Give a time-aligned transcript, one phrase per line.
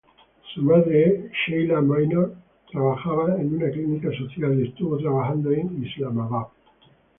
[0.51, 2.31] Su madre, Sheila Maynard,
[2.71, 6.47] trabajaba en una clínica social y estuvo trabajando en Islamabad.